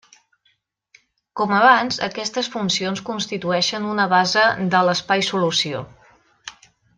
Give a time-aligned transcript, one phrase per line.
[1.41, 5.85] Com abans, aquestes funcions constitueixen una base de l'espai solució.